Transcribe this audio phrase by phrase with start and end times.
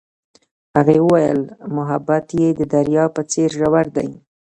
[0.77, 1.41] هغې وویل
[1.75, 4.09] محبت یې د دریا په څېر ژور دی.